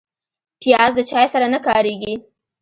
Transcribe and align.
پیاز 0.61 0.91
د 0.95 0.99
چای 1.09 1.25
سره 1.33 1.47
نه 1.53 1.59
کارېږي 1.67 2.13